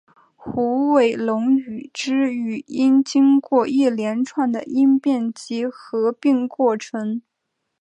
[0.35, 7.21] 虎尾垄语之语音经过一连串的音变及合并过程。